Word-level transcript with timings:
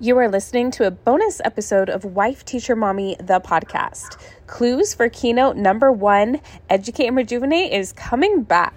You 0.00 0.18
are 0.18 0.28
listening 0.28 0.72
to 0.72 0.88
a 0.88 0.90
bonus 0.90 1.40
episode 1.44 1.88
of 1.88 2.04
Wife 2.04 2.44
Teacher 2.44 2.74
Mommy, 2.74 3.14
the 3.20 3.38
podcast. 3.38 4.20
Clues 4.48 4.92
for 4.92 5.08
keynote 5.08 5.56
number 5.56 5.92
one 5.92 6.40
Educate 6.68 7.06
and 7.06 7.16
Rejuvenate 7.16 7.70
is 7.70 7.92
coming 7.92 8.42
back. 8.42 8.74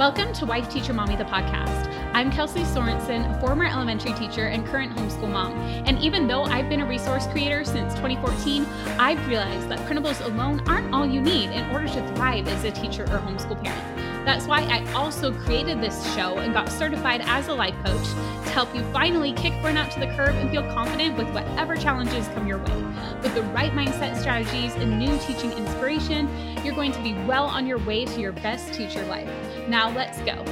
Welcome 0.00 0.32
to 0.32 0.46
Wife 0.46 0.70
Teacher 0.70 0.94
Mommy, 0.94 1.14
the 1.14 1.24
podcast. 1.24 1.94
I'm 2.14 2.32
Kelsey 2.32 2.60
Sorensen, 2.60 3.38
former 3.38 3.66
elementary 3.66 4.14
teacher 4.14 4.46
and 4.46 4.64
current 4.64 4.96
homeschool 4.96 5.30
mom. 5.30 5.52
And 5.52 5.98
even 5.98 6.26
though 6.26 6.44
I've 6.44 6.70
been 6.70 6.80
a 6.80 6.86
resource 6.86 7.26
creator 7.26 7.64
since 7.66 7.92
2014, 7.96 8.64
I've 8.98 9.28
realized 9.28 9.68
that 9.68 9.78
printables 9.80 10.24
alone 10.24 10.66
aren't 10.66 10.94
all 10.94 11.04
you 11.04 11.20
need 11.20 11.50
in 11.50 11.70
order 11.70 11.86
to 11.86 12.14
thrive 12.14 12.48
as 12.48 12.64
a 12.64 12.70
teacher 12.70 13.02
or 13.02 13.18
homeschool 13.18 13.62
parent. 13.62 13.99
That's 14.24 14.46
why 14.46 14.60
I 14.62 14.92
also 14.92 15.32
created 15.32 15.80
this 15.80 16.14
show 16.14 16.38
and 16.38 16.52
got 16.52 16.68
certified 16.68 17.22
as 17.24 17.48
a 17.48 17.54
life 17.54 17.74
coach 17.84 18.06
to 18.44 18.50
help 18.50 18.74
you 18.74 18.82
finally 18.92 19.32
kick 19.32 19.54
burnout 19.54 19.92
to 19.94 20.00
the 20.00 20.08
curb 20.08 20.34
and 20.36 20.50
feel 20.50 20.62
confident 20.74 21.16
with 21.16 21.28
whatever 21.30 21.74
challenges 21.74 22.28
come 22.28 22.46
your 22.46 22.58
way. 22.58 22.84
With 23.22 23.34
the 23.34 23.42
right 23.54 23.72
mindset 23.72 24.20
strategies 24.20 24.74
and 24.74 24.98
new 24.98 25.18
teaching 25.20 25.52
inspiration, 25.52 26.28
you're 26.62 26.74
going 26.74 26.92
to 26.92 27.02
be 27.02 27.14
well 27.24 27.46
on 27.46 27.66
your 27.66 27.78
way 27.78 28.04
to 28.04 28.20
your 28.20 28.32
best 28.32 28.74
teacher 28.74 29.04
life. 29.06 29.28
Now 29.68 29.90
let's 29.90 30.18
go. 30.20 30.44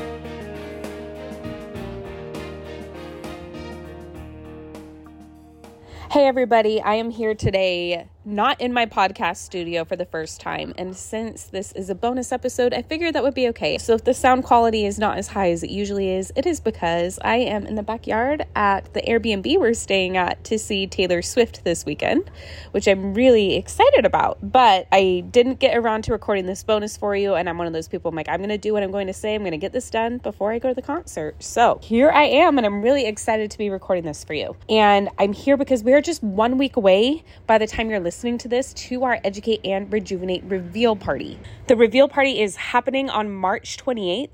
Hey, 6.11 6.27
everybody, 6.27 6.81
I 6.81 6.95
am 6.95 7.11
here 7.11 7.35
today, 7.35 8.09
not 8.29 8.61
in 8.61 8.75
my 8.75 8.85
podcast 8.85 9.39
studio 9.39 9.87
for 9.87 9.97
the 9.97 10.05
first 10.05 10.39
time. 10.39 10.75
And 10.77 10.95
since 10.95 11.45
this 11.45 11.73
is 11.73 11.89
a 11.89 11.95
bonus 11.95 12.31
episode, 12.31 12.75
I 12.75 12.83
figured 12.83 13.15
that 13.15 13.23
would 13.23 13.35
be 13.35 13.49
okay. 13.49 13.79
So, 13.79 13.95
if 13.95 14.05
the 14.05 14.13
sound 14.13 14.45
quality 14.45 14.85
is 14.85 14.99
not 14.99 15.17
as 15.17 15.29
high 15.29 15.51
as 15.51 15.63
it 15.63 15.71
usually 15.71 16.11
is, 16.11 16.31
it 16.37 16.45
is 16.45 16.61
because 16.61 17.19
I 17.25 17.37
am 17.37 17.65
in 17.65 17.75
the 17.75 17.83
backyard 17.83 18.45
at 18.55 18.93
the 18.93 19.01
Airbnb 19.01 19.59
we're 19.59 19.73
staying 19.73 20.19
at 20.19 20.45
to 20.45 20.59
see 20.59 20.87
Taylor 20.87 21.23
Swift 21.23 21.65
this 21.65 21.87
weekend, 21.87 22.31
which 22.73 22.87
I'm 22.87 23.15
really 23.15 23.57
excited 23.57 24.05
about. 24.05 24.39
But 24.43 24.87
I 24.93 25.25
didn't 25.31 25.59
get 25.59 25.75
around 25.75 26.05
to 26.05 26.13
recording 26.13 26.45
this 26.45 26.63
bonus 26.63 26.99
for 26.99 27.17
you. 27.17 27.35
And 27.35 27.49
I'm 27.49 27.57
one 27.57 27.67
of 27.67 27.73
those 27.73 27.89
people, 27.89 28.11
I'm 28.11 28.15
like, 28.15 28.29
I'm 28.29 28.41
going 28.41 28.51
to 28.51 28.59
do 28.59 28.75
what 28.75 28.83
I'm 28.83 28.91
going 28.91 29.07
to 29.07 29.15
say. 29.15 29.35
I'm 29.35 29.41
going 29.43 29.53
to 29.53 29.59
get 29.59 29.73
this 29.73 29.89
done 29.89 30.19
before 30.19 30.53
I 30.53 30.59
go 30.59 30.69
to 30.69 30.75
the 30.75 30.83
concert. 30.83 31.43
So, 31.43 31.81
here 31.83 32.11
I 32.11 32.25
am, 32.25 32.59
and 32.59 32.67
I'm 32.67 32.83
really 32.83 33.07
excited 33.07 33.51
to 33.53 33.59
be 33.59 33.71
recording 33.71 34.05
this 34.05 34.23
for 34.23 34.35
you. 34.35 34.55
And 34.69 35.09
I'm 35.19 35.33
here 35.33 35.57
because 35.57 35.83
we're 35.83 36.03
just 36.03 36.23
one 36.23 36.59
week 36.59 36.77
away 36.77 37.25
by 37.47 37.57
the 37.57 37.67
time 37.67 37.89
you're 37.89 38.01
listening 38.01 38.18
to 38.19 38.49
this 38.49 38.73
to 38.75 39.05
our 39.05 39.21
Educate 39.23 39.61
and 39.65 39.93
Rejuvenate 39.93 40.43
reveal 40.43 40.97
party. 40.97 41.39
The 41.69 41.77
reveal 41.77 42.09
party 42.09 42.41
is 42.41 42.57
happening 42.57 43.09
on 43.09 43.33
March 43.33 43.77
28th 43.77 44.31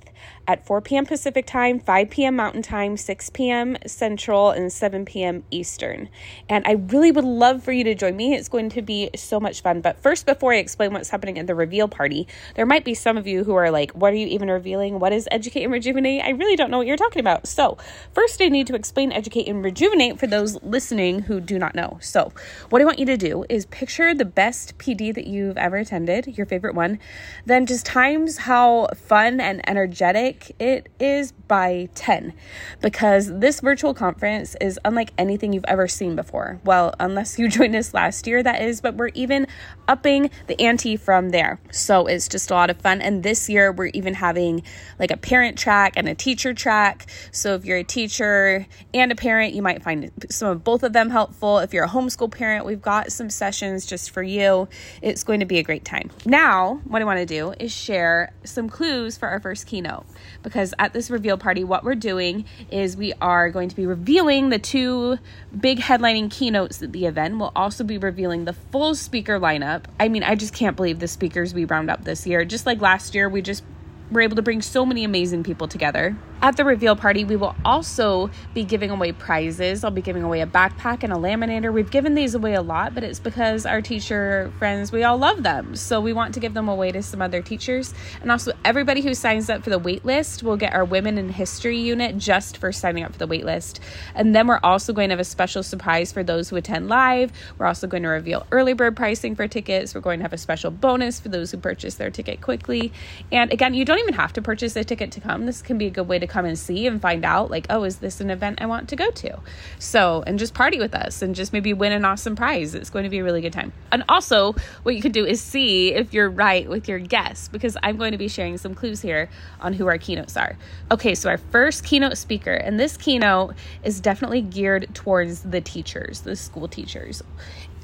at 0.46 0.64
4 0.66 0.80
p.m. 0.80 1.04
Pacific 1.04 1.46
time, 1.46 1.80
5 1.80 2.08
p.m. 2.08 2.36
Mountain 2.36 2.62
time, 2.62 2.96
6 2.96 3.30
p.m. 3.30 3.76
Central, 3.86 4.50
and 4.50 4.72
7 4.72 5.04
p.m. 5.04 5.44
Eastern. 5.50 6.08
And 6.48 6.66
I 6.66 6.72
really 6.72 7.12
would 7.12 7.24
love 7.24 7.62
for 7.62 7.72
you 7.72 7.84
to 7.84 7.94
join 7.94 8.16
me. 8.16 8.34
It's 8.34 8.48
going 8.48 8.70
to 8.70 8.80
be 8.80 9.10
so 9.16 9.38
much 9.38 9.60
fun. 9.60 9.82
But 9.82 10.00
first, 10.00 10.24
before 10.24 10.54
I 10.54 10.56
explain 10.56 10.94
what's 10.94 11.10
happening 11.10 11.38
at 11.38 11.46
the 11.46 11.54
reveal 11.54 11.86
party, 11.86 12.26
there 12.54 12.64
might 12.64 12.86
be 12.86 12.94
some 12.94 13.18
of 13.18 13.26
you 13.26 13.44
who 13.44 13.54
are 13.54 13.70
like, 13.70 13.90
What 13.92 14.14
are 14.14 14.16
you 14.16 14.26
even 14.28 14.50
revealing? 14.50 14.98
What 14.98 15.12
is 15.12 15.28
Educate 15.30 15.64
and 15.64 15.72
Rejuvenate? 15.72 16.24
I 16.24 16.30
really 16.30 16.56
don't 16.56 16.70
know 16.70 16.78
what 16.78 16.86
you're 16.86 16.96
talking 16.96 17.20
about. 17.20 17.46
So, 17.46 17.76
first, 18.14 18.40
I 18.40 18.48
need 18.48 18.66
to 18.68 18.74
explain 18.74 19.12
Educate 19.12 19.46
and 19.46 19.62
Rejuvenate 19.62 20.18
for 20.18 20.26
those 20.26 20.62
listening 20.62 21.20
who 21.20 21.38
do 21.38 21.58
not 21.58 21.74
know. 21.74 21.98
So, 22.00 22.32
what 22.70 22.80
I 22.80 22.86
want 22.86 22.98
you 22.98 23.06
to 23.06 23.16
do 23.18 23.44
is 23.50 23.66
picture 23.74 24.14
the 24.14 24.24
best 24.24 24.78
PD 24.78 25.12
that 25.12 25.26
you've 25.26 25.58
ever 25.58 25.78
attended, 25.78 26.38
your 26.38 26.46
favorite 26.46 26.76
one, 26.76 27.00
then 27.44 27.66
just 27.66 27.84
times 27.84 28.38
how 28.38 28.86
fun 28.94 29.40
and 29.40 29.68
energetic 29.68 30.54
it 30.60 30.88
is 31.00 31.32
by 31.32 31.88
10 31.96 32.32
because 32.80 33.36
this 33.40 33.58
virtual 33.58 33.92
conference 33.92 34.54
is 34.60 34.78
unlike 34.84 35.12
anything 35.18 35.52
you've 35.52 35.64
ever 35.66 35.88
seen 35.88 36.14
before. 36.14 36.60
Well, 36.64 36.94
unless 37.00 37.36
you 37.36 37.48
joined 37.58 37.74
us 37.74 37.92
last 37.92 38.28
year, 38.28 38.44
that 38.44 38.62
is, 38.62 38.80
but 38.80 38.94
we're 38.94 39.08
even 39.08 39.48
upping 39.88 40.30
the 40.46 40.60
ante 40.60 40.96
from 40.96 41.30
there. 41.30 41.58
So 41.72 42.06
it's 42.06 42.28
just 42.28 42.52
a 42.52 42.54
lot 42.54 42.70
of 42.70 42.76
fun. 42.80 43.02
And 43.02 43.24
this 43.24 43.48
year, 43.48 43.72
we're 43.72 43.86
even 43.86 44.14
having 44.14 44.62
like 45.00 45.10
a 45.10 45.16
parent 45.16 45.58
track 45.58 45.94
and 45.96 46.08
a 46.08 46.14
teacher 46.14 46.54
track. 46.54 47.06
So 47.32 47.54
if 47.54 47.64
you're 47.64 47.78
a 47.78 47.84
teacher 47.84 48.68
and 48.94 49.10
a 49.10 49.16
parent, 49.16 49.52
you 49.52 49.62
might 49.62 49.82
find 49.82 50.12
some 50.30 50.48
of 50.48 50.62
both 50.62 50.84
of 50.84 50.92
them 50.92 51.10
helpful. 51.10 51.58
If 51.58 51.74
you're 51.74 51.86
a 51.86 51.88
homeschool 51.88 52.30
parent, 52.30 52.64
we've 52.64 52.80
got 52.80 53.10
some 53.10 53.28
sessions 53.30 53.53
just 53.60 54.10
for 54.10 54.22
you. 54.22 54.68
It's 55.02 55.24
going 55.24 55.40
to 55.40 55.46
be 55.46 55.58
a 55.58 55.62
great 55.62 55.84
time. 55.84 56.10
Now, 56.24 56.80
what 56.84 57.02
I 57.02 57.04
want 57.04 57.20
to 57.20 57.26
do 57.26 57.54
is 57.58 57.72
share 57.72 58.32
some 58.44 58.68
clues 58.68 59.16
for 59.16 59.28
our 59.28 59.40
first 59.40 59.66
keynote 59.66 60.04
because 60.42 60.74
at 60.78 60.92
this 60.92 61.10
reveal 61.10 61.36
party, 61.36 61.64
what 61.64 61.84
we're 61.84 61.94
doing 61.94 62.44
is 62.70 62.96
we 62.96 63.12
are 63.20 63.50
going 63.50 63.68
to 63.68 63.76
be 63.76 63.86
revealing 63.86 64.50
the 64.50 64.58
two 64.58 65.18
big 65.58 65.78
headlining 65.80 66.30
keynotes 66.30 66.82
at 66.82 66.92
the 66.92 67.06
event. 67.06 67.38
We'll 67.38 67.52
also 67.54 67.84
be 67.84 67.98
revealing 67.98 68.44
the 68.44 68.52
full 68.52 68.94
speaker 68.94 69.38
lineup. 69.38 69.84
I 69.98 70.08
mean, 70.08 70.22
I 70.22 70.34
just 70.34 70.54
can't 70.54 70.76
believe 70.76 70.98
the 70.98 71.08
speakers 71.08 71.54
we 71.54 71.64
round 71.64 71.90
up 71.90 72.04
this 72.04 72.26
year. 72.26 72.44
Just 72.44 72.66
like 72.66 72.80
last 72.80 73.14
year, 73.14 73.28
we 73.28 73.42
just 73.42 73.62
were 74.10 74.20
able 74.20 74.36
to 74.36 74.42
bring 74.42 74.62
so 74.62 74.84
many 74.84 75.04
amazing 75.04 75.42
people 75.42 75.68
together. 75.68 76.16
At 76.44 76.58
the 76.58 76.64
reveal 76.66 76.94
party, 76.94 77.24
we 77.24 77.36
will 77.36 77.56
also 77.64 78.28
be 78.52 78.64
giving 78.64 78.90
away 78.90 79.12
prizes. 79.12 79.82
I'll 79.82 79.90
be 79.90 80.02
giving 80.02 80.22
away 80.22 80.42
a 80.42 80.46
backpack 80.46 81.02
and 81.02 81.10
a 81.10 81.16
laminator. 81.16 81.72
We've 81.72 81.90
given 81.90 82.14
these 82.14 82.34
away 82.34 82.52
a 82.52 82.60
lot, 82.60 82.94
but 82.94 83.02
it's 83.02 83.18
because 83.18 83.64
our 83.64 83.80
teacher 83.80 84.52
friends, 84.58 84.92
we 84.92 85.04
all 85.04 85.16
love 85.16 85.42
them. 85.42 85.74
So 85.74 86.02
we 86.02 86.12
want 86.12 86.34
to 86.34 86.40
give 86.40 86.52
them 86.52 86.68
away 86.68 86.92
to 86.92 87.02
some 87.02 87.22
other 87.22 87.40
teachers. 87.40 87.94
And 88.20 88.30
also, 88.30 88.52
everybody 88.62 89.00
who 89.00 89.14
signs 89.14 89.48
up 89.48 89.64
for 89.64 89.70
the 89.70 89.78
wait 89.78 90.04
list 90.04 90.42
will 90.42 90.58
get 90.58 90.74
our 90.74 90.84
Women 90.84 91.16
in 91.16 91.30
History 91.30 91.78
unit 91.78 92.18
just 92.18 92.58
for 92.58 92.72
signing 92.72 93.04
up 93.04 93.12
for 93.12 93.18
the 93.18 93.26
wait 93.26 93.46
list. 93.46 93.80
And 94.14 94.36
then 94.36 94.46
we're 94.46 94.60
also 94.62 94.92
going 94.92 95.08
to 95.08 95.12
have 95.14 95.20
a 95.20 95.24
special 95.24 95.62
surprise 95.62 96.12
for 96.12 96.22
those 96.22 96.50
who 96.50 96.56
attend 96.56 96.90
live. 96.90 97.32
We're 97.56 97.64
also 97.64 97.86
going 97.86 98.02
to 98.02 98.10
reveal 98.10 98.46
early 98.52 98.74
bird 98.74 98.96
pricing 98.96 99.34
for 99.34 99.48
tickets. 99.48 99.94
We're 99.94 100.02
going 100.02 100.18
to 100.18 100.24
have 100.24 100.34
a 100.34 100.38
special 100.38 100.70
bonus 100.70 101.18
for 101.20 101.30
those 101.30 101.52
who 101.52 101.56
purchase 101.56 101.94
their 101.94 102.10
ticket 102.10 102.42
quickly. 102.42 102.92
And 103.32 103.50
again, 103.50 103.72
you 103.72 103.86
don't 103.86 104.00
even 104.00 104.12
have 104.12 104.34
to 104.34 104.42
purchase 104.42 104.76
a 104.76 104.84
ticket 104.84 105.10
to 105.12 105.22
come. 105.22 105.46
This 105.46 105.62
can 105.62 105.78
be 105.78 105.86
a 105.86 105.90
good 105.90 106.06
way 106.06 106.18
to 106.18 106.33
come 106.34 106.44
and 106.44 106.58
see 106.58 106.88
and 106.88 107.00
find 107.00 107.24
out, 107.24 107.48
like, 107.48 107.66
oh, 107.70 107.84
is 107.84 107.98
this 107.98 108.20
an 108.20 108.28
event 108.28 108.60
I 108.60 108.66
want 108.66 108.88
to 108.88 108.96
go 108.96 109.08
to? 109.12 109.38
So, 109.78 110.24
and 110.26 110.36
just 110.36 110.52
party 110.52 110.80
with 110.80 110.92
us 110.92 111.22
and 111.22 111.32
just 111.32 111.52
maybe 111.52 111.72
win 111.72 111.92
an 111.92 112.04
awesome 112.04 112.34
prize. 112.34 112.74
It's 112.74 112.90
going 112.90 113.04
to 113.04 113.08
be 113.08 113.20
a 113.20 113.24
really 113.24 113.40
good 113.40 113.52
time. 113.52 113.72
And 113.92 114.02
also, 114.08 114.56
what 114.82 114.96
you 114.96 115.00
could 115.00 115.12
do 115.12 115.24
is 115.24 115.40
see 115.40 115.94
if 115.94 116.12
you're 116.12 116.28
right 116.28 116.68
with 116.68 116.88
your 116.88 116.98
guess 116.98 117.46
because 117.46 117.76
I'm 117.84 117.96
going 117.96 118.10
to 118.10 118.18
be 118.18 118.26
sharing 118.26 118.58
some 118.58 118.74
clues 118.74 119.00
here 119.00 119.30
on 119.60 119.74
who 119.74 119.86
our 119.86 119.96
keynotes 119.96 120.36
are. 120.36 120.58
Okay, 120.90 121.14
so 121.14 121.30
our 121.30 121.38
first 121.38 121.84
keynote 121.84 122.18
speaker, 122.18 122.54
and 122.54 122.80
this 122.80 122.96
keynote 122.96 123.54
is 123.84 124.00
definitely 124.00 124.42
geared 124.42 124.92
towards 124.92 125.42
the 125.42 125.60
teachers, 125.60 126.22
the 126.22 126.34
school 126.34 126.66
teachers. 126.66 127.22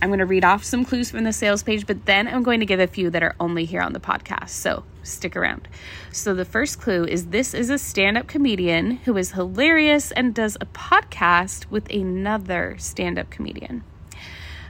I'm 0.02 0.08
going 0.08 0.20
to 0.20 0.26
read 0.26 0.44
off 0.44 0.64
some 0.64 0.84
clues 0.84 1.10
from 1.10 1.24
the 1.24 1.32
sales 1.32 1.62
page, 1.62 1.86
but 1.86 2.06
then 2.06 2.26
I'm 2.26 2.42
going 2.42 2.60
to 2.60 2.66
give 2.66 2.80
a 2.80 2.86
few 2.86 3.10
that 3.10 3.22
are 3.22 3.34
only 3.38 3.64
here 3.66 3.82
on 3.82 3.92
the 3.92 4.00
podcast. 4.00 4.50
So 4.50 4.84
stick 5.02 5.36
around. 5.36 5.68
So, 6.12 6.34
the 6.34 6.44
first 6.44 6.80
clue 6.80 7.04
is 7.04 7.26
this 7.26 7.54
is 7.54 7.70
a 7.70 7.78
stand 7.78 8.16
up 8.16 8.26
comedian 8.26 8.92
who 9.04 9.16
is 9.16 9.32
hilarious 9.32 10.10
and 10.12 10.34
does 10.34 10.56
a 10.60 10.66
podcast 10.66 11.66
with 11.70 11.90
another 11.90 12.76
stand 12.78 13.18
up 13.18 13.30
comedian. 13.30 13.84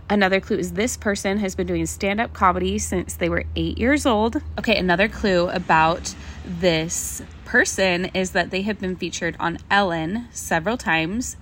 Another 0.09 0.41
clue 0.41 0.59
is 0.59 0.73
this 0.73 0.97
person 0.97 1.39
has 1.39 1.55
been 1.55 1.69
doing 1.69 1.87
stand 1.87 2.21
up 2.21 2.33
comedy 2.33 2.79
since 2.79 3.15
they 3.15 3.29
were 3.29 3.45
eight 3.55 3.79
years 3.79 4.07
old. 4.07 4.43
Okay, 4.59 4.77
another 4.77 5.09
clue 5.09 5.49
about 5.49 6.15
this 6.45 7.23
person 7.45 8.07
is 8.07 8.33
that 8.33 8.51
they 8.51 8.63
have 8.63 8.81
been 8.81 8.97
featured 8.97 9.37
on 9.39 9.59
Ellen 9.71 10.27
several 10.33 10.77
times 10.77 11.37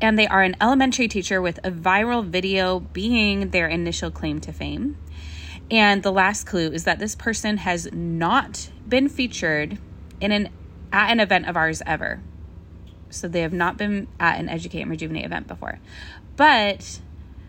and 0.00 0.18
they 0.18 0.26
are 0.26 0.42
an 0.42 0.56
elementary 0.60 1.08
teacher 1.08 1.40
with 1.40 1.58
a 1.64 1.70
viral 1.70 2.24
video 2.24 2.80
being 2.80 3.50
their 3.50 3.68
initial 3.68 4.10
claim 4.10 4.40
to 4.40 4.52
fame. 4.52 4.96
And 5.70 6.02
the 6.02 6.12
last 6.12 6.44
clue 6.44 6.70
is 6.70 6.84
that 6.84 6.98
this 6.98 7.14
person 7.14 7.58
has 7.58 7.88
not 7.92 8.70
been 8.88 9.08
featured 9.08 9.78
in 10.20 10.32
an 10.32 10.48
at 10.92 11.10
an 11.10 11.20
event 11.20 11.48
of 11.48 11.56
ours 11.56 11.82
ever. 11.84 12.20
So 13.10 13.28
they 13.28 13.40
have 13.40 13.52
not 13.52 13.76
been 13.76 14.08
at 14.20 14.38
an 14.38 14.48
Educate 14.48 14.82
and 14.82 14.90
Rejuvenate 14.90 15.24
event 15.24 15.48
before. 15.48 15.78
But 16.36 17.00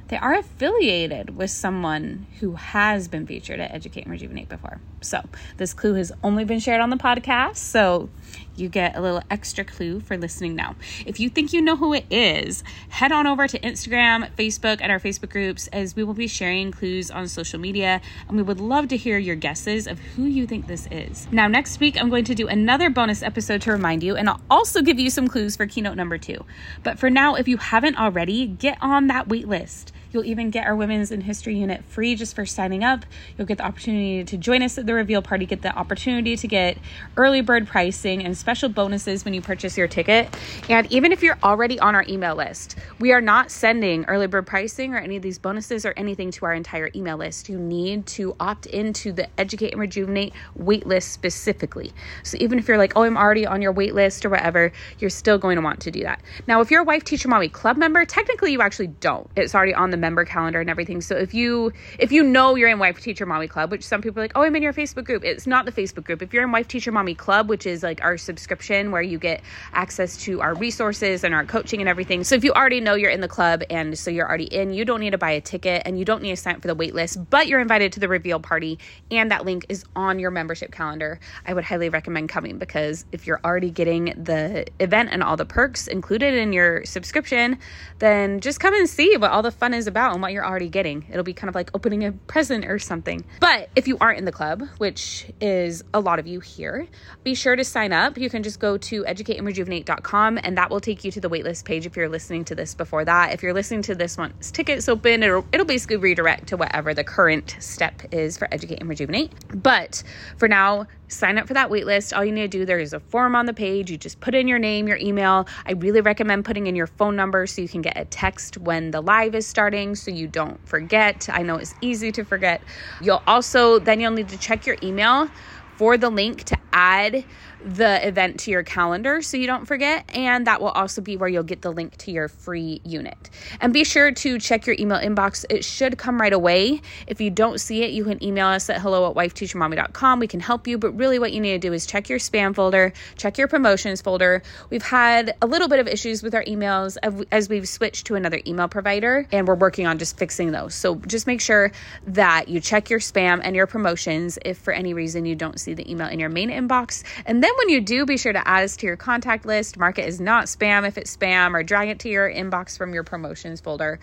they 0.08 0.18
are 0.18 0.34
affiliated 0.34 1.36
with 1.36 1.52
someone 1.52 2.28
who 2.40 2.54
has 2.54 3.08
been 3.08 3.28
featured 3.28 3.60
at 3.60 3.72
Educate 3.72 4.04
and 4.04 4.12
Rejuvenate 4.12 4.50
before. 4.50 4.80
So 5.02 5.22
this 5.58 5.74
clue 5.74 5.96
has 5.96 6.12
only 6.24 6.46
been 6.46 6.60
shared 6.60 6.82
on 6.82 6.90
the 6.90 6.98
podcast. 6.98 7.58
So 7.58 8.10
you 8.56 8.70
get 8.70 8.96
a 8.96 9.02
little 9.02 9.22
extra 9.30 9.64
clue 9.64 10.00
for 10.00 10.18
listening 10.18 10.56
now. 10.56 10.76
If 11.06 11.20
you 11.20 11.30
think 11.30 11.54
you 11.54 11.62
know 11.62 11.76
who 11.76 11.94
it 11.94 12.06
is, 12.10 12.64
head 12.90 13.12
on 13.12 13.28
over 13.28 13.48
to 13.48 13.60
Instagram, 13.60 14.30
Facebook, 14.36 14.80
and 14.82 14.92
our 14.92 15.00
Facebook 15.00 15.30
groups 15.30 15.68
as 15.68 15.96
we 15.96 16.04
will 16.04 16.14
be 16.14 16.28
sharing 16.28 16.72
clues 16.72 17.12
on 17.12 17.28
social 17.28 17.60
media. 17.60 18.02
And 18.28 18.38
we 18.38 18.44
would 18.44 18.60
love 18.60 18.88
to 18.90 18.98
hear 18.98 19.18
your 19.18 19.36
guesses 19.36 19.88
of 19.88 20.00
who 20.00 20.24
you 20.24 20.48
think 20.48 20.68
this 20.68 20.88
is. 20.92 21.28
Now, 21.32 21.48
next 21.48 21.80
week, 21.80 22.00
I'm 22.00 22.10
going 22.10 22.26
to 22.26 22.36
do 22.36 22.48
another 22.48 22.90
bonus 22.90 23.22
episode 23.22 23.62
to 23.64 23.72
remind 23.72 24.04
you, 24.04 24.16
and 24.16 24.30
I'll 24.30 24.42
also 24.50 24.82
give 24.82 25.00
you 25.00 25.10
some 25.10 25.28
clues 25.28 25.56
for 25.56 25.68
keynote 25.68 25.96
number 25.96 26.18
two. 26.18 26.44
But 26.84 27.00
for 27.00 27.10
now, 27.10 27.36
if 27.36 27.48
you 27.48 27.58
haven't 27.58 28.00
already, 28.00 28.48
get 28.48 28.78
on 28.82 29.08
that 29.08 29.28
wait 29.28 29.48
list. 29.48 29.94
You'll 30.12 30.26
even 30.26 30.50
get 30.50 30.66
our 30.66 30.76
Women's 30.76 31.12
in 31.12 31.22
History 31.22 31.58
unit 31.58 31.84
free 31.86 32.16
just 32.16 32.36
for 32.36 32.46
signing 32.46 32.84
up. 32.84 33.06
You'll 33.38 33.48
get 33.48 33.58
the 33.58 33.66
opportunity 33.66 34.24
to 34.24 34.38
join 34.38 34.62
us 34.62 34.78
at 34.78 34.86
the 34.86 34.94
reveal 34.94 35.22
party, 35.22 35.46
get 35.46 35.62
the 35.62 35.76
opportunity 35.76 36.36
to 36.36 36.48
get 36.48 36.78
early 37.16 37.42
bird 37.42 37.68
pricing 37.68 38.24
and 38.24 38.38
special 38.38 38.70
bonuses 38.70 39.26
when 39.26 39.34
you 39.34 39.42
purchase 39.42 39.78
your 39.78 39.88
ticket. 39.88 40.36
And 40.70 40.92
even 40.92 41.12
if 41.12 41.22
you're 41.22 41.38
already 41.44 41.80
on 41.80 41.96
our 41.96 42.06
email 42.08 42.36
list, 42.36 42.76
we 43.00 43.12
are 43.12 43.22
not 43.22 43.52
sending 43.52 44.06
early 44.06 44.28
bird 44.28 44.48
pricing 44.48 44.94
or 44.94 44.98
any 44.98 45.18
of 45.18 45.24
these 45.24 45.38
bonuses 45.38 45.86
or 45.86 45.94
anything 45.98 46.32
to 46.32 46.46
our 46.46 46.54
entire 46.54 46.90
email 46.96 47.18
list. 47.18 47.50
You 47.50 47.58
need 47.58 48.06
to 48.08 48.36
opt 48.40 48.66
into 48.68 49.12
the 49.12 49.28
Educate 49.40 49.72
and 49.72 49.82
Rejuvenate 49.82 50.34
waitlist 50.58 51.04
specifically. 51.04 51.92
So 52.24 52.38
even 52.40 52.60
if 52.60 52.68
you're 52.68 52.78
like, 52.78 52.94
oh, 52.96 53.04
I'm 53.04 53.18
already 53.18 53.46
on 53.46 53.62
your 53.62 53.74
waitlist 53.74 54.26
or 54.26 54.30
whatever, 54.30 54.72
you're 55.00 55.10
still 55.10 55.38
going 55.38 55.58
to 55.58 55.62
want 55.62 55.82
to 55.82 55.92
do 55.92 56.04
that. 56.04 56.22
Now, 56.48 56.62
if 56.62 56.72
you're 56.72 56.82
a 56.82 56.86
Wife 56.86 57.04
Teacher 57.04 57.28
Mommy 57.28 57.50
Club 57.50 57.78
member, 57.78 58.06
technically 58.06 58.52
you 58.52 58.62
actually 58.62 58.88
don't. 58.88 59.30
It's 59.36 59.54
already 59.54 59.74
on 59.74 59.90
the 59.90 59.97
member 59.98 60.26
calendar 60.26 60.62
and 60.62 60.70
everything. 60.70 61.02
So 61.02 61.16
if 61.16 61.34
you 61.34 61.74
if 62.00 62.12
you 62.12 62.24
know 62.24 62.56
you're 62.56 62.70
in 62.70 62.80
Wife 62.80 63.02
Teacher 63.02 63.26
Mommy 63.26 63.48
Club, 63.48 63.72
which 63.72 63.84
some 63.84 64.02
people 64.02 64.20
are 64.20 64.24
like, 64.24 64.34
oh, 64.36 64.44
I'm 64.44 64.56
in 64.56 64.64
your 64.64 64.74
Facebook 64.74 65.06
group. 65.06 65.24
It's 65.24 65.48
not 65.48 65.66
the 65.66 65.72
Facebook 65.72 66.04
group. 66.04 66.22
If 66.22 66.34
you're 66.34 66.44
in 66.44 66.52
Wife 66.52 66.68
Teacher 66.68 66.92
Mommy 66.92 67.16
Club, 67.16 67.50
which 67.50 67.66
is 67.66 67.84
like 67.84 68.02
our 68.04 68.18
subscription 68.18 68.92
where 68.92 69.02
you 69.02 69.18
get 69.18 69.42
access 69.74 70.18
to 70.18 70.42
our 70.42 70.54
resources 70.56 71.24
and 71.24 71.34
our 71.34 71.46
coaching 71.46 71.80
and 71.82 71.90
everything. 71.90 72.24
So 72.24 72.36
if 72.36 72.44
you 72.44 72.54
already 72.54 72.80
know 72.80 72.96
you're 72.96 73.12
in 73.12 73.22
the 73.22 73.28
club 73.28 73.64
and 73.70 73.98
so 73.98 74.12
you're 74.12 74.28
already 74.28 74.46
in, 74.46 74.74
you 74.74 74.86
don't 74.86 75.00
need 75.00 75.12
to 75.12 75.18
buy 75.18 75.32
a 75.32 75.42
ticket 75.42 75.84
and 75.86 75.98
you 75.98 76.06
don't 76.06 76.22
need 76.22 76.32
to 76.32 76.38
sign 76.38 76.56
up 76.56 76.62
for 76.62 76.68
the 76.68 76.76
wait 76.76 76.94
list, 76.94 77.30
but 77.30 77.48
you're 77.48 77.60
invited 77.60 77.94
to 77.94 78.00
the 78.00 78.08
reveal 78.08 78.40
party 78.40 78.80
and 79.12 79.32
that 79.32 79.46
link 79.46 79.66
is 79.70 79.86
on 79.96 80.20
your 80.20 80.32
membership 80.32 80.72
calendar. 80.72 81.20
I 81.46 81.54
would 81.54 81.64
highly 81.64 81.90
recommend 81.90 82.30
coming 82.30 82.58
because 82.58 83.06
if 83.12 83.28
you're 83.28 83.40
already 83.44 83.72
getting 83.72 84.14
the 84.18 84.66
event 84.80 85.10
and 85.12 85.24
all 85.24 85.38
the 85.38 85.46
perks 85.46 85.88
included 85.88 86.34
in 86.34 86.54
your 86.54 86.86
subscription, 86.86 87.58
then 88.00 88.40
just 88.40 88.60
come 88.60 88.74
and 88.74 88.90
see 88.90 89.18
what 89.18 89.32
all 89.32 89.42
the 89.42 89.52
fun 89.52 89.74
is 89.74 89.87
about 89.88 90.14
and 90.14 90.22
what 90.22 90.34
you're 90.34 90.46
already 90.46 90.70
getting. 90.70 91.06
It'll 91.10 91.24
be 91.24 91.34
kind 91.34 91.50
of 91.50 91.56
like 91.56 91.72
opening 91.74 92.06
a 92.06 92.12
present 92.12 92.66
or 92.66 92.80
something. 92.80 93.26
But 93.40 93.70
if 93.76 93.88
you 93.88 93.98
aren't 94.00 94.20
in 94.20 94.26
the 94.26 94.32
club, 94.32 94.64
which 94.78 95.26
is 95.42 95.84
a 95.94 96.00
lot 96.00 96.20
of 96.20 96.28
you 96.28 96.40
here, 96.40 96.88
be 97.24 97.36
sure 97.36 97.56
to 97.56 97.64
sign 97.64 97.94
up. 97.94 98.18
You 98.18 98.30
can 98.30 98.44
just 98.44 98.60
go 98.60 98.78
to 98.78 99.04
educateandrejuvenate.com 99.04 100.40
and 100.44 100.58
that 100.58 100.70
will 100.70 100.80
take 100.80 101.04
you 101.04 101.12
to 101.12 101.22
the 101.22 101.30
waitlist 101.30 101.66
page 101.66 101.86
if 101.86 101.96
you're 101.96 102.10
listening 102.10 102.46
to 102.46 102.56
this 102.56 102.74
before 102.74 103.06
that. 103.06 103.34
If 103.34 103.44
you're 103.44 103.54
listening 103.54 103.82
to 103.84 103.96
this 103.96 104.18
once 104.18 104.52
tickets 104.52 104.88
open, 104.90 105.24
it'll, 105.24 105.46
it'll 105.52 105.66
basically 105.66 105.98
redirect 105.98 106.48
to 106.48 106.58
whatever 106.58 106.94
the 106.94 107.04
current 107.04 107.56
step 107.60 108.02
is 108.12 108.38
for 108.38 108.48
Educate 108.52 108.80
and 108.80 108.90
Rejuvenate. 108.90 109.32
But 109.64 110.04
for 110.38 110.48
now, 110.48 110.88
sign 111.08 111.38
up 111.38 111.48
for 111.48 111.54
that 111.54 111.70
waitlist. 111.70 112.16
All 112.16 112.24
you 112.24 112.32
need 112.32 112.52
to 112.52 112.60
do, 112.60 112.66
there 112.66 112.80
is 112.80 112.94
a 112.94 113.00
form 113.00 113.36
on 113.36 113.46
the 113.46 113.54
page. 113.54 113.90
You 113.90 113.98
just 113.98 114.20
put 114.20 114.36
in 114.36 114.48
your 114.48 114.60
name, 114.60 114.88
your 114.88 114.98
email. 114.98 115.48
I 115.66 115.74
really 115.74 116.02
recommend 116.02 116.46
putting 116.46 116.68
in 116.68 116.76
your 116.76 116.88
phone 116.88 117.16
number 117.16 117.48
so 117.48 117.62
you 117.62 117.70
can 117.70 117.82
get 117.82 117.98
a 117.98 118.06
text 118.06 118.58
when 118.58 118.92
the 118.92 119.02
live 119.02 119.36
is 119.36 119.48
starting 119.48 119.96
so 119.96 120.12
you 120.12 120.28
don't 120.28 120.66
forget. 120.68 121.30
I 121.32 121.44
know 121.44 121.56
it's 121.56 121.74
easy 121.82 122.12
to 122.14 122.24
forget. 122.24 122.62
You'll 123.02 123.24
also, 123.28 123.80
then 123.80 124.00
you'll 124.00 124.12
need 124.12 124.30
to 124.30 124.38
check 124.38 124.66
your 124.66 124.78
email 124.84 125.30
for 125.78 125.98
the 125.98 126.10
link 126.10 126.44
to 126.46 126.58
add 126.74 127.24
the 127.64 128.06
event 128.08 128.40
to 128.42 128.52
your 128.52 128.64
calendar 128.64 129.22
so 129.22 129.38
you 129.38 129.48
don't 129.48 129.66
forget. 129.66 130.10
And 130.16 130.48
that 130.48 130.62
will 130.62 130.70
also 130.70 131.02
be 131.02 131.18
where 131.18 131.30
you'll 131.30 131.44
get 131.44 131.62
the 131.62 131.72
link 131.72 131.98
to 131.98 132.12
your 132.12 132.28
free 132.28 132.82
unit. 132.84 133.30
And 133.62 133.74
be 133.74 133.84
sure 133.84 134.12
to 134.12 134.40
check 134.40 134.66
your 134.66 134.76
email 134.80 135.00
inbox. 135.00 135.46
It 135.50 135.64
should 135.66 135.98
come 135.98 136.20
right 136.20 136.34
away. 136.34 136.82
If 137.08 137.22
you 137.22 137.30
don't 137.30 137.60
see 137.60 137.84
it, 137.84 137.92
you 137.92 138.04
can 138.04 138.24
email 138.24 138.48
us 138.48 138.70
at 138.70 138.82
hello 138.82 139.10
at 139.10 139.16
wifeteachermommy.com. 139.16 140.20
We 140.20 140.28
can 140.28 140.40
help 140.40 140.68
you. 140.68 140.78
But 140.78 140.92
really, 140.92 141.20
what 141.20 141.32
you 141.32 141.40
need 141.40 141.54
to 141.54 141.60
do 141.60 141.74
is 141.74 141.86
check 141.86 142.10
your 142.10 142.20
spam 142.20 142.56
folder, 142.56 142.94
check 143.16 143.38
your 143.38 143.48
promotions 143.48 144.02
folder. 144.02 144.42
We've 144.70 144.84
had 144.84 145.36
a 145.42 145.48
little 145.48 145.68
bit 145.68 145.80
of 145.80 145.88
issues 145.88 146.24
with 146.24 146.36
our 146.36 146.44
emails 146.44 146.98
as 147.32 147.50
we've 147.50 147.68
switched 147.68 148.08
to 148.08 148.16
another 148.16 148.40
email 148.46 148.68
provider, 148.68 149.28
and 149.32 149.48
we're 149.48 149.56
working 149.56 149.88
on 149.88 149.98
just 149.98 150.18
fixing 150.18 150.52
those. 150.52 150.76
So 150.76 150.96
just 150.96 151.28
make 151.28 151.42
sure 151.42 151.72
that 152.08 152.48
you 152.48 152.60
check 152.60 152.90
your 152.90 153.00
spam 153.00 153.42
and 153.44 153.56
your 153.56 153.68
promotions 153.68 154.38
if 154.46 154.58
for 154.58 154.74
any 154.74 154.94
reason 154.94 155.26
you 155.26 155.36
don't 155.36 155.60
see 155.60 155.74
the 155.74 155.90
email 155.90 156.08
in 156.08 156.20
your 156.20 156.30
main 156.30 156.50
inbox. 156.50 157.04
And 157.26 157.44
then 157.44 157.47
when 157.58 157.70
you 157.70 157.82
do, 157.82 158.06
be 158.06 158.18
sure 158.18 158.34
to 158.34 158.48
add 158.48 158.64
us 158.64 158.78
to 158.78 158.88
your 158.88 158.98
contact 158.98 159.46
list. 159.46 159.78
Mark 159.78 160.00
it 160.00 160.06
as 160.06 160.20
not 160.20 160.46
spam 160.46 160.88
if 160.88 160.98
it's 160.98 161.16
spam, 161.16 161.54
or 161.54 161.64
drag 161.64 161.90
it 161.90 162.00
to 162.00 162.10
your 162.10 162.30
inbox 162.30 162.78
from 162.78 162.94
your 162.94 163.04
promotions 163.04 163.62
folder. 163.62 164.00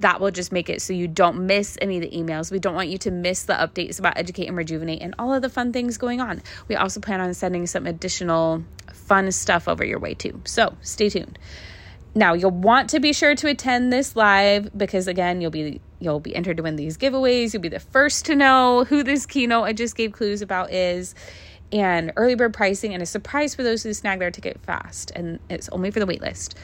That 0.00 0.20
will 0.20 0.30
just 0.30 0.52
make 0.52 0.70
it 0.70 0.80
so 0.80 0.92
you 0.92 1.08
don't 1.08 1.46
miss 1.46 1.76
any 1.80 1.96
of 1.96 2.02
the 2.02 2.10
emails. 2.10 2.50
We 2.50 2.58
don't 2.58 2.74
want 2.74 2.88
you 2.88 2.98
to 2.98 3.10
miss 3.10 3.44
the 3.44 3.54
updates 3.54 3.98
about 3.98 4.16
Educate 4.16 4.46
and 4.46 4.56
Rejuvenate 4.56 5.02
and 5.02 5.14
all 5.18 5.34
of 5.34 5.42
the 5.42 5.48
fun 5.48 5.72
things 5.72 5.98
going 5.98 6.20
on. 6.20 6.40
We 6.68 6.76
also 6.76 7.00
plan 7.00 7.20
on 7.20 7.34
sending 7.34 7.66
some 7.66 7.86
additional 7.86 8.64
fun 8.92 9.30
stuff 9.32 9.68
over 9.68 9.84
your 9.84 9.98
way 9.98 10.14
too. 10.14 10.40
So 10.44 10.74
stay 10.82 11.08
tuned. 11.08 11.38
Now 12.14 12.34
you'll 12.34 12.50
want 12.50 12.90
to 12.90 13.00
be 13.00 13.12
sure 13.12 13.34
to 13.34 13.48
attend 13.48 13.92
this 13.92 14.16
live 14.16 14.70
because 14.76 15.06
again 15.08 15.40
you'll 15.40 15.50
be 15.50 15.80
you'll 16.00 16.20
be 16.20 16.34
entered 16.34 16.56
to 16.56 16.62
win 16.62 16.76
these 16.76 16.96
giveaways. 16.96 17.52
You'll 17.52 17.62
be 17.62 17.68
the 17.68 17.80
first 17.80 18.24
to 18.26 18.34
know 18.34 18.84
who 18.84 19.02
this 19.02 19.26
keynote 19.26 19.64
I 19.64 19.72
just 19.72 19.96
gave 19.96 20.12
clues 20.12 20.42
about 20.42 20.72
is 20.72 21.14
and 21.72 22.12
early 22.16 22.34
bird 22.34 22.54
pricing 22.54 22.94
and 22.94 23.02
a 23.02 23.06
surprise 23.06 23.54
for 23.54 23.62
those 23.62 23.82
who 23.82 23.92
snag 23.92 24.18
their 24.18 24.30
ticket 24.30 24.60
fast 24.62 25.12
and 25.14 25.38
it's 25.48 25.68
only 25.70 25.90
for 25.90 26.00
the 26.00 26.06
waitlist. 26.06 26.54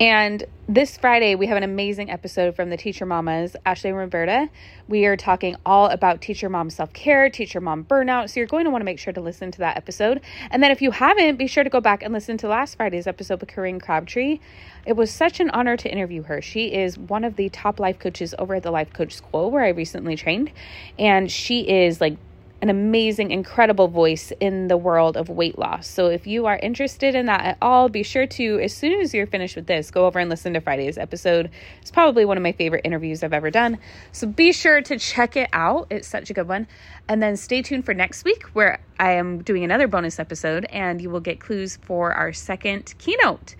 And 0.00 0.42
this 0.68 0.96
Friday, 0.96 1.36
we 1.36 1.46
have 1.46 1.56
an 1.56 1.62
amazing 1.62 2.10
episode 2.10 2.56
from 2.56 2.68
the 2.68 2.76
Teacher 2.76 3.06
Mamas, 3.06 3.54
Ashley 3.64 3.90
and 3.90 3.98
Roberta. 3.98 4.48
We 4.88 5.06
are 5.06 5.16
talking 5.16 5.54
all 5.64 5.86
about 5.86 6.20
teacher 6.20 6.48
mom 6.48 6.68
self 6.70 6.92
care, 6.92 7.30
teacher 7.30 7.60
mom 7.60 7.84
burnout. 7.84 8.30
So 8.30 8.40
you're 8.40 8.48
going 8.48 8.64
to 8.64 8.72
want 8.72 8.80
to 8.80 8.84
make 8.84 8.98
sure 8.98 9.12
to 9.12 9.20
listen 9.20 9.52
to 9.52 9.58
that 9.58 9.76
episode. 9.76 10.20
And 10.50 10.60
then 10.64 10.72
if 10.72 10.82
you 10.82 10.90
haven't, 10.90 11.36
be 11.36 11.46
sure 11.46 11.62
to 11.62 11.70
go 11.70 11.80
back 11.80 12.02
and 12.02 12.12
listen 12.12 12.36
to 12.38 12.48
last 12.48 12.76
Friday's 12.76 13.06
episode 13.06 13.40
with 13.40 13.50
Corinne 13.50 13.78
Crabtree. 13.78 14.40
It 14.84 14.94
was 14.94 15.12
such 15.12 15.38
an 15.38 15.50
honor 15.50 15.76
to 15.76 15.90
interview 15.90 16.24
her. 16.24 16.42
She 16.42 16.72
is 16.72 16.98
one 16.98 17.22
of 17.22 17.36
the 17.36 17.48
top 17.50 17.78
life 17.78 18.00
coaches 18.00 18.34
over 18.36 18.56
at 18.56 18.64
the 18.64 18.72
Life 18.72 18.92
Coach 18.92 19.12
School 19.12 19.52
where 19.52 19.62
I 19.62 19.68
recently 19.68 20.16
trained. 20.16 20.50
And 20.98 21.30
she 21.30 21.68
is 21.68 22.00
like 22.00 22.16
an 22.64 22.70
amazing, 22.70 23.30
incredible 23.30 23.88
voice 23.88 24.32
in 24.40 24.68
the 24.68 24.76
world 24.78 25.18
of 25.18 25.28
weight 25.28 25.58
loss. 25.58 25.86
So 25.86 26.06
if 26.06 26.26
you 26.26 26.46
are 26.46 26.56
interested 26.56 27.14
in 27.14 27.26
that 27.26 27.44
at 27.44 27.58
all, 27.60 27.90
be 27.90 28.02
sure 28.02 28.26
to, 28.26 28.58
as 28.58 28.72
soon 28.72 29.02
as 29.02 29.12
you're 29.12 29.26
finished 29.26 29.54
with 29.54 29.66
this, 29.66 29.90
go 29.90 30.06
over 30.06 30.18
and 30.18 30.30
listen 30.30 30.54
to 30.54 30.62
Friday's 30.62 30.96
episode. 30.96 31.50
It's 31.82 31.90
probably 31.90 32.24
one 32.24 32.38
of 32.38 32.42
my 32.42 32.52
favorite 32.52 32.80
interviews 32.86 33.22
I've 33.22 33.34
ever 33.34 33.50
done. 33.50 33.76
So 34.12 34.26
be 34.26 34.50
sure 34.50 34.80
to 34.80 34.98
check 34.98 35.36
it 35.36 35.50
out. 35.52 35.88
It's 35.90 36.08
such 36.08 36.30
a 36.30 36.32
good 36.32 36.48
one. 36.48 36.66
And 37.06 37.22
then 37.22 37.36
stay 37.36 37.60
tuned 37.60 37.84
for 37.84 37.92
next 37.92 38.24
week, 38.24 38.44
where 38.54 38.80
I 38.98 39.12
am 39.12 39.42
doing 39.42 39.62
another 39.62 39.86
bonus 39.86 40.18
episode, 40.18 40.64
and 40.70 41.02
you 41.02 41.10
will 41.10 41.20
get 41.20 41.40
clues 41.40 41.76
for 41.82 42.14
our 42.14 42.32
second 42.32 42.94
keynote. 42.96 43.56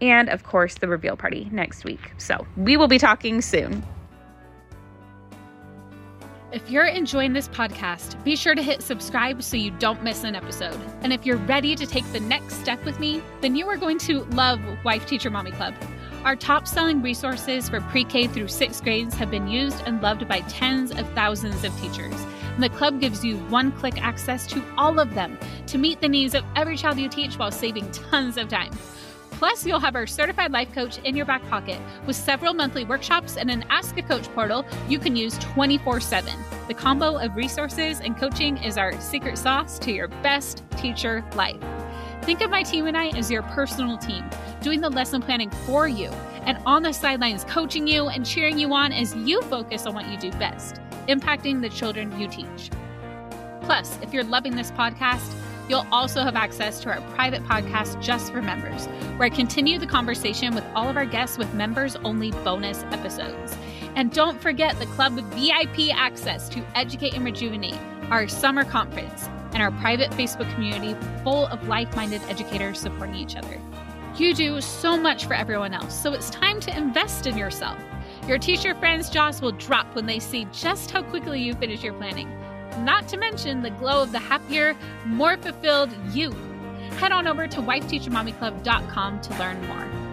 And 0.00 0.28
of 0.28 0.44
course, 0.44 0.76
the 0.76 0.86
reveal 0.86 1.16
party 1.16 1.48
next 1.50 1.82
week. 1.82 2.12
So 2.18 2.46
we 2.56 2.76
will 2.76 2.86
be 2.86 2.98
talking 2.98 3.42
soon. 3.42 3.82
If 6.54 6.70
you're 6.70 6.86
enjoying 6.86 7.32
this 7.32 7.48
podcast, 7.48 8.22
be 8.22 8.36
sure 8.36 8.54
to 8.54 8.62
hit 8.62 8.80
subscribe 8.80 9.42
so 9.42 9.56
you 9.56 9.72
don't 9.72 10.04
miss 10.04 10.22
an 10.22 10.36
episode. 10.36 10.80
And 11.00 11.12
if 11.12 11.26
you're 11.26 11.36
ready 11.36 11.74
to 11.74 11.84
take 11.84 12.04
the 12.12 12.20
next 12.20 12.60
step 12.60 12.84
with 12.84 13.00
me, 13.00 13.24
then 13.40 13.56
you 13.56 13.66
are 13.66 13.76
going 13.76 13.98
to 13.98 14.22
love 14.26 14.60
Wife 14.84 15.04
Teacher 15.04 15.30
Mommy 15.30 15.50
Club. 15.50 15.74
Our 16.22 16.36
top 16.36 16.68
selling 16.68 17.02
resources 17.02 17.68
for 17.68 17.80
pre 17.80 18.04
K 18.04 18.28
through 18.28 18.46
sixth 18.46 18.84
grades 18.84 19.16
have 19.16 19.32
been 19.32 19.48
used 19.48 19.82
and 19.84 20.00
loved 20.00 20.28
by 20.28 20.42
tens 20.42 20.92
of 20.92 21.12
thousands 21.12 21.64
of 21.64 21.76
teachers. 21.80 22.14
And 22.54 22.62
the 22.62 22.68
club 22.68 23.00
gives 23.00 23.24
you 23.24 23.36
one 23.48 23.72
click 23.72 24.00
access 24.00 24.46
to 24.46 24.62
all 24.78 25.00
of 25.00 25.12
them 25.12 25.36
to 25.66 25.76
meet 25.76 26.00
the 26.00 26.08
needs 26.08 26.36
of 26.36 26.44
every 26.54 26.76
child 26.76 26.98
you 26.98 27.08
teach 27.08 27.36
while 27.36 27.50
saving 27.50 27.90
tons 27.90 28.36
of 28.36 28.46
time. 28.48 28.70
Plus, 29.44 29.66
you'll 29.66 29.78
have 29.78 29.94
our 29.94 30.06
certified 30.06 30.52
life 30.52 30.72
coach 30.72 30.96
in 31.04 31.14
your 31.14 31.26
back 31.26 31.46
pocket 31.50 31.78
with 32.06 32.16
several 32.16 32.54
monthly 32.54 32.82
workshops 32.86 33.36
and 33.36 33.50
an 33.50 33.62
Ask 33.68 33.98
a 33.98 34.02
Coach 34.02 34.26
portal 34.32 34.64
you 34.88 34.98
can 34.98 35.14
use 35.14 35.36
24 35.36 36.00
7. 36.00 36.32
The 36.66 36.72
combo 36.72 37.18
of 37.18 37.36
resources 37.36 38.00
and 38.00 38.16
coaching 38.16 38.56
is 38.56 38.78
our 38.78 38.98
secret 39.02 39.36
sauce 39.36 39.78
to 39.80 39.92
your 39.92 40.08
best 40.08 40.64
teacher 40.78 41.22
life. 41.36 41.60
Think 42.22 42.40
of 42.40 42.48
my 42.48 42.62
team 42.62 42.86
and 42.86 42.96
I 42.96 43.08
as 43.08 43.30
your 43.30 43.42
personal 43.42 43.98
team, 43.98 44.24
doing 44.62 44.80
the 44.80 44.88
lesson 44.88 45.20
planning 45.20 45.50
for 45.66 45.88
you 45.88 46.08
and 46.46 46.56
on 46.64 46.82
the 46.82 46.94
sidelines 46.94 47.44
coaching 47.44 47.86
you 47.86 48.08
and 48.08 48.24
cheering 48.24 48.58
you 48.58 48.72
on 48.72 48.92
as 48.92 49.14
you 49.14 49.42
focus 49.42 49.84
on 49.84 49.92
what 49.92 50.08
you 50.08 50.16
do 50.16 50.30
best, 50.38 50.76
impacting 51.06 51.60
the 51.60 51.68
children 51.68 52.18
you 52.18 52.28
teach. 52.28 52.70
Plus, 53.60 53.98
if 54.00 54.14
you're 54.14 54.24
loving 54.24 54.56
this 54.56 54.70
podcast, 54.70 55.34
You'll 55.68 55.86
also 55.90 56.22
have 56.22 56.36
access 56.36 56.80
to 56.80 56.90
our 56.90 57.00
private 57.12 57.42
podcast 57.44 58.00
just 58.02 58.32
for 58.32 58.42
members, 58.42 58.86
where 59.16 59.26
I 59.26 59.30
continue 59.30 59.78
the 59.78 59.86
conversation 59.86 60.54
with 60.54 60.64
all 60.74 60.88
of 60.88 60.96
our 60.96 61.06
guests 61.06 61.38
with 61.38 61.52
members 61.54 61.96
only 61.96 62.30
bonus 62.30 62.82
episodes. 62.90 63.56
And 63.96 64.12
don't 64.12 64.40
forget 64.40 64.78
the 64.78 64.86
club 64.86 65.14
with 65.14 65.24
VIP 65.32 65.94
access 65.94 66.48
to 66.50 66.62
Educate 66.74 67.14
and 67.14 67.24
Rejuvenate, 67.24 67.78
our 68.10 68.28
summer 68.28 68.64
conference, 68.64 69.28
and 69.54 69.62
our 69.62 69.70
private 69.70 70.10
Facebook 70.10 70.52
community 70.52 70.94
full 71.22 71.46
of 71.46 71.66
like 71.66 71.94
minded 71.96 72.20
educators 72.28 72.78
supporting 72.78 73.14
each 73.14 73.36
other. 73.36 73.60
You 74.16 74.34
do 74.34 74.60
so 74.60 74.96
much 74.96 75.24
for 75.24 75.34
everyone 75.34 75.72
else, 75.72 75.98
so 75.98 76.12
it's 76.12 76.28
time 76.30 76.60
to 76.60 76.76
invest 76.76 77.26
in 77.26 77.38
yourself. 77.38 77.78
Your 78.28 78.38
teacher 78.38 78.74
friends' 78.74 79.08
jaws 79.08 79.40
will 79.40 79.52
drop 79.52 79.94
when 79.94 80.06
they 80.06 80.18
see 80.18 80.46
just 80.52 80.90
how 80.90 81.02
quickly 81.02 81.40
you 81.40 81.54
finish 81.54 81.82
your 81.82 81.94
planning. 81.94 82.28
Not 82.78 83.08
to 83.08 83.16
mention 83.16 83.62
the 83.62 83.70
glow 83.70 84.02
of 84.02 84.12
the 84.12 84.18
happier, 84.18 84.76
more 85.06 85.36
fulfilled 85.36 85.94
you. 86.12 86.32
Head 86.98 87.12
on 87.12 87.26
over 87.26 87.46
to 87.46 87.60
wifeteachermommyclub.com 87.60 89.20
to 89.20 89.38
learn 89.38 89.66
more. 89.66 90.03